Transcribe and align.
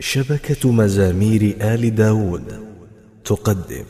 شبكة 0.00 0.72
مزامير 0.72 1.56
آل 1.60 1.94
داود 1.94 2.66
تقدم. 3.24 3.84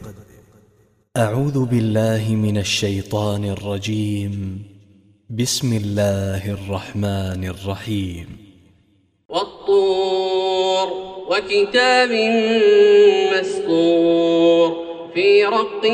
أعوذ 1.17 1.65
بالله 1.65 2.35
من 2.35 2.59
الشيطان 2.59 3.45
الرجيم. 3.45 4.63
بسم 5.31 5.73
الله 5.73 6.51
الرحمن 6.51 7.45
الرحيم. 7.45 8.27
والطور 9.29 10.89
وكتاب 11.31 12.11
مسطور 13.33 14.85
في 15.15 15.45
رق 15.45 15.85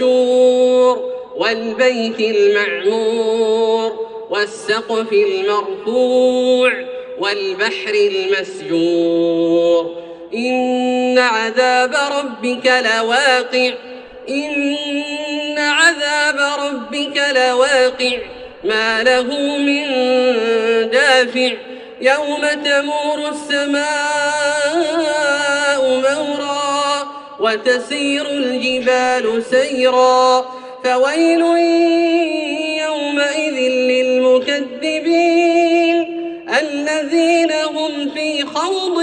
منشور 0.00 0.98
والبيت 1.36 2.20
المعمور 2.20 3.92
والسقف 4.30 5.12
المرفوع 5.12 6.99
والبحر 7.20 7.94
المسجور. 7.94 9.96
إن 10.34 11.18
عذاب 11.18 11.94
ربك 12.18 12.66
لواقع. 12.66 13.70
إن 14.28 15.58
عذاب 15.58 16.38
ربك 16.64 17.22
لواقع. 17.36 18.16
ما 18.64 19.02
له 19.02 19.58
من 19.58 19.86
دافع. 20.90 21.50
يوم 22.00 22.46
تمور 22.64 23.28
السماء 23.28 25.00
مورا 25.80 27.08
وتسير 27.40 28.30
الجبال 28.30 29.42
سيرا. 29.50 30.44
فويل 30.84 31.42
الذين 36.60 37.52
هم 37.52 38.10
في 38.14 38.44
خوض 38.54 39.02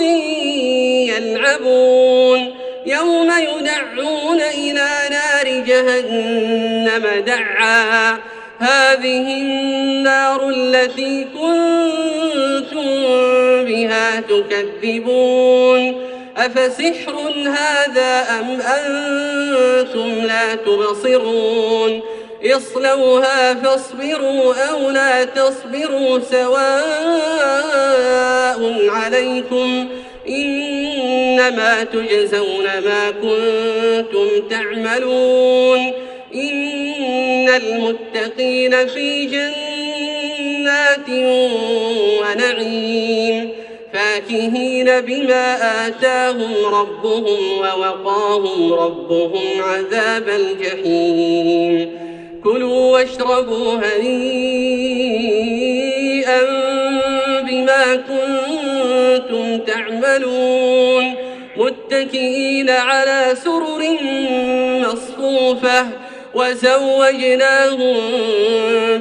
يلعبون 1.09 2.55
يوم 2.85 3.31
يدعون 3.31 4.41
إلى 4.41 4.89
نار 5.11 5.63
جهنم 5.67 7.23
دعا. 7.25 8.17
هذه 8.59 9.41
النار 9.41 10.49
التي 10.49 11.23
كنتم 11.23 12.89
بها 13.65 14.21
تكذبون. 14.21 16.01
أفسحر 16.37 17.33
هذا 17.47 18.25
أم 18.39 18.61
أنتم 18.61 20.25
لا 20.25 20.55
تبصرون؟ 20.55 22.01
اصلوها 22.45 23.53
فاصبروا 23.53 24.53
أو 24.69 24.89
لا 24.89 25.23
تصبروا 25.23 26.19
سواء 26.19 27.36
عليكم 29.07 29.87
إنما 30.29 31.83
تجزون 31.83 32.63
ما 32.63 33.11
كنتم 33.11 34.27
تعملون 34.49 35.79
إن 36.35 37.49
المتقين 37.49 38.87
في 38.87 39.25
جنات 39.25 41.09
ونعيم 42.21 43.49
فاكهين 43.93 45.01
بما 45.01 45.57
آتاهم 45.87 46.53
ربهم 46.65 47.57
ووقاهم 47.59 48.73
ربهم 48.73 49.61
عذاب 49.61 50.29
الجحيم 50.29 51.91
كلوا 52.43 52.91
واشربوا 52.93 53.73
هنيئا 53.73 54.56
تعملون 60.17 61.15
متكئين 61.57 62.69
على 62.69 63.33
سرر 63.43 63.97
مصفوفة 64.87 65.87
وزوجناهم 66.33 67.97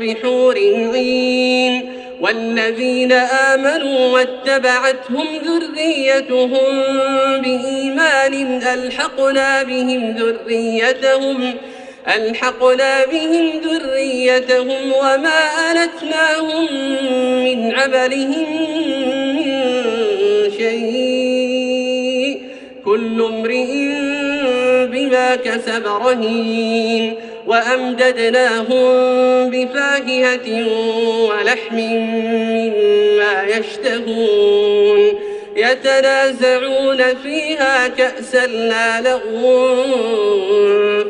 بحور 0.00 0.54
عين. 0.94 1.92
والذين 2.20 3.12
آمنوا 3.12 4.08
واتبعتهم 4.08 5.26
ذريتهم 5.44 6.82
بإيمان 7.42 8.62
ألحقنا 8.62 9.62
بهم 9.62 10.16
ذريتهم 10.18 11.54
ألحقنا 12.16 13.04
بهم 13.04 13.60
ذريتهم 13.64 14.92
وما 14.92 15.72
ألتناهم 15.72 16.74
من 17.44 17.74
عملهم 17.74 18.46
من 19.36 19.62
شيء. 20.58 21.15
كل 22.96 23.22
امرئ 23.22 23.66
بما 24.86 25.36
كسب 25.36 25.86
رهين 25.86 27.14
وأمددناهم 27.46 28.86
بفاكهة 29.50 30.66
ولحم 31.28 31.76
مما 31.76 33.44
يشتهون 33.44 35.12
يتنازعون 35.56 37.14
فيها 37.22 37.88
كأسا 37.88 38.46
لا 38.46 39.00
لغو 39.00 39.76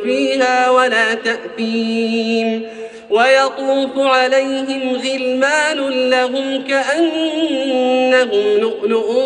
فيها 0.04 0.70
ولا 0.70 1.14
تأثيم 1.14 2.66
ويطوف 3.10 3.98
عليهم 3.98 4.96
غلمان 4.96 6.10
لهم 6.10 6.64
كأنهم 6.68 8.58
لؤلؤ 8.58 9.22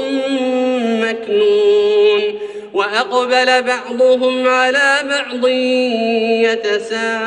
مكنون 0.85 2.40
وأقبل 2.81 3.63
بعضهم 3.63 4.49
على 4.49 4.99
بعض 5.05 5.49
يتساءلون. 6.49 7.23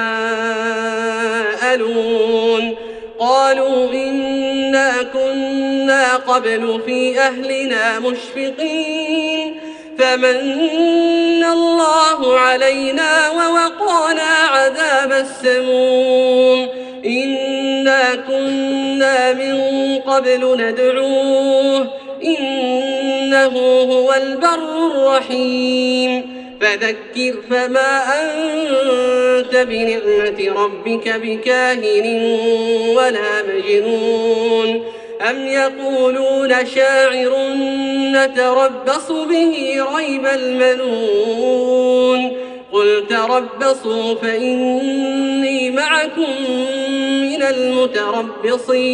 قالوا 3.20 3.94
إنا 3.94 4.92
كنا 5.14 6.16
قبل 6.16 6.82
في 6.86 7.20
أهلنا 7.20 8.00
مشفقين. 8.00 9.56
فمن 10.00 11.44
الله 11.44 12.40
علينا 12.40 13.30
ووقانا 13.30 14.32
عذاب 14.50 15.12
السموم. 15.12 16.68
إنا 17.06 18.16
كنا 18.16 19.34
من 19.34 19.62
قبل 19.98 20.58
ندعوه. 20.62 21.88
إنه 23.34 23.58
هو 23.94 24.14
البر 24.14 24.88
الرحيم. 24.88 26.44
فذكر 26.62 27.34
فما 27.50 28.04
أنت 28.22 29.56
بنعمة 29.56 30.64
ربك 30.64 31.10
بكاهن 31.24 32.06
ولا 32.96 33.44
مجنون. 33.44 34.84
أم 35.30 35.48
يقولون 35.48 36.66
شاعر 36.66 37.48
نتربص 38.12 39.12
به 39.12 39.86
ريب 39.98 40.26
المنون. 40.26 41.64
قل 42.72 43.04
تربصوا 43.10 44.16
فإني 44.16 45.72
معكم 45.72 46.52
من 47.22 47.44
المتربصين. 47.44 48.94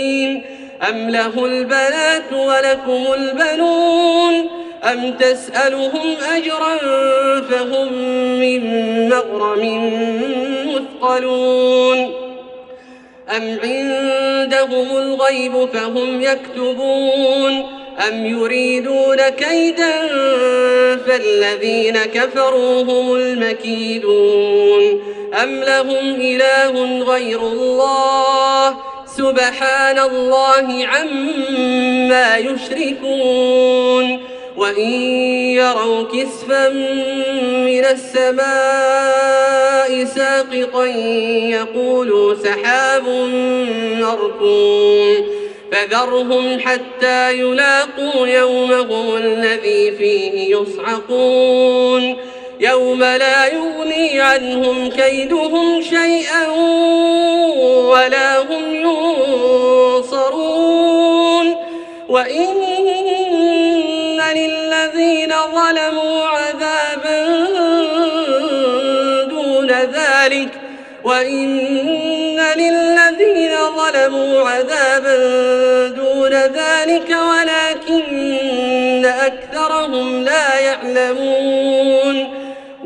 أم 0.89 1.09
له 1.09 1.45
البنات 1.45 2.33
ولكم 2.33 3.13
البنون 3.13 4.49
أم 4.83 5.13
تسألهم 5.13 6.15
أجرا 6.35 6.77
فهم 7.41 7.93
من 8.39 8.61
مغرم 9.09 9.91
مثقلون 10.67 11.97
أم 13.37 13.59
عندهم 13.63 14.97
الغيب 14.97 15.69
فهم 15.73 16.21
يكتبون 16.21 17.81
أم 18.07 18.25
يريدون 18.25 19.29
كيدا 19.29 20.07
فالذين 21.07 21.97
كفروا 21.97 22.83
هم 22.83 23.15
المكيدون 23.15 25.01
أم 25.43 25.63
لهم 25.63 26.15
إله 26.21 27.03
غير 27.03 27.39
الله 27.41 28.90
سبحان 29.21 29.99
الله 29.99 30.87
عما 30.87 32.37
يشركون 32.37 34.19
وإن 34.57 34.91
يروا 35.61 36.03
كسفا 36.03 36.69
من 37.65 37.85
السماء 37.85 38.45
ساقطا 40.05 40.85
يقولوا 41.55 42.35
سحاب 42.35 43.07
مركوم 43.99 45.25
فذرهم 45.71 46.59
حتى 46.59 47.33
يلاقوا 47.39 48.27
يومهم 48.27 49.17
الذي 49.17 49.91
فيه 49.91 50.55
يصعقون 50.55 52.17
يوم 52.61 53.03
لا 53.03 53.45
يغني 53.45 54.21
عنهم 54.21 54.89
كيدهم 54.89 55.81
شيئا 55.81 56.47
ولا 57.91 58.39
هم 58.39 58.75
ينصرون. 58.75 60.41
وإن 62.09 62.61
للذين 64.35 65.33
ظلموا 65.55 66.25
عذابا 66.25 67.25
دون 69.23 69.71
ذلك 69.71 70.49
وإن 71.03 72.39
للذين 72.57 73.51
ظلموا 73.77 74.49
عذابا 74.49 75.17
دون 75.87 76.33
ذلك 76.33 77.17
ولكن 77.31 79.05
أكثرهم 79.05 80.23
لا 80.23 80.59
يعلمون. 80.59 82.00